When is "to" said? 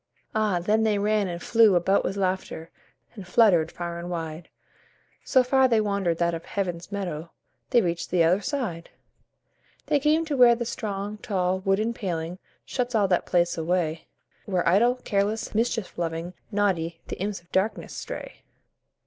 10.25-10.35